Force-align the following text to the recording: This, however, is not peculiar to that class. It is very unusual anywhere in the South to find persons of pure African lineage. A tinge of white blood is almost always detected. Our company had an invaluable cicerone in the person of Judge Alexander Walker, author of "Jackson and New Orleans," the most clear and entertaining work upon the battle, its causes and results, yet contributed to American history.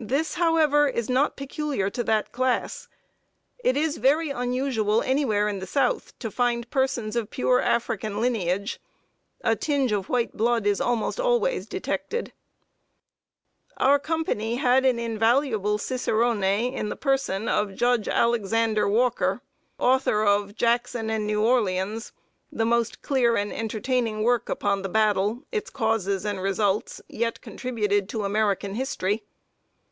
This, 0.00 0.34
however, 0.34 0.86
is 0.86 1.08
not 1.08 1.36
peculiar 1.36 1.88
to 1.88 2.04
that 2.04 2.30
class. 2.30 2.88
It 3.60 3.74
is 3.74 3.96
very 3.96 4.28
unusual 4.28 5.00
anywhere 5.00 5.48
in 5.48 5.60
the 5.60 5.66
South 5.66 6.18
to 6.18 6.30
find 6.30 6.68
persons 6.68 7.16
of 7.16 7.30
pure 7.30 7.62
African 7.62 8.20
lineage. 8.20 8.82
A 9.40 9.56
tinge 9.56 9.92
of 9.92 10.10
white 10.10 10.36
blood 10.36 10.66
is 10.66 10.78
almost 10.80 11.18
always 11.18 11.66
detected. 11.66 12.34
Our 13.78 13.98
company 13.98 14.56
had 14.56 14.84
an 14.84 14.98
invaluable 14.98 15.78
cicerone 15.78 16.44
in 16.44 16.90
the 16.90 16.96
person 16.96 17.48
of 17.48 17.74
Judge 17.74 18.06
Alexander 18.08 18.86
Walker, 18.86 19.40
author 19.78 20.22
of 20.22 20.54
"Jackson 20.56 21.08
and 21.08 21.26
New 21.26 21.42
Orleans," 21.42 22.12
the 22.52 22.66
most 22.66 23.00
clear 23.00 23.36
and 23.36 23.50
entertaining 23.50 24.22
work 24.22 24.50
upon 24.50 24.82
the 24.82 24.90
battle, 24.90 25.44
its 25.50 25.70
causes 25.70 26.26
and 26.26 26.42
results, 26.42 27.00
yet 27.08 27.40
contributed 27.40 28.06
to 28.10 28.24
American 28.24 28.74
history. 28.74 29.22